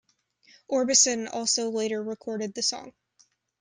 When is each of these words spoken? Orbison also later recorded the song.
Orbison 0.67 1.29
also 1.31 1.69
later 1.69 2.01
recorded 2.01 2.55
the 2.55 2.63
song. 2.63 2.93